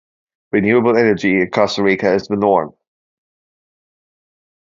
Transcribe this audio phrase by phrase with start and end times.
[0.51, 2.73] Renewable energy in Costa Rica is the norm.